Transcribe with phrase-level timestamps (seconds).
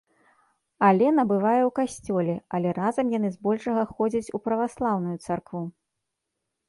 [0.87, 5.63] Алена бывае ў касцёле, але разам яны збольшага ходзяць у праваслаўную царкву.